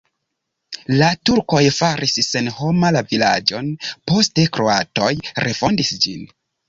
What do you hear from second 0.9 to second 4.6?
La turkoj faris senhoma la vilaĝon, poste